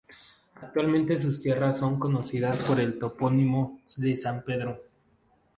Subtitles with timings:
[0.59, 4.81] Actualmente sus tierras son conocidas con el topónimo de "San Pedro".